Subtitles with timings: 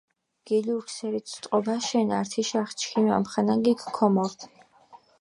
[0.47, 4.39] გილურქ სერით ტყობიშენ, ართიშახ ჩქიმ ამხანაგიქ ქომორთ.